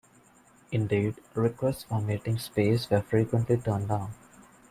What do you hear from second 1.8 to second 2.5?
for meeting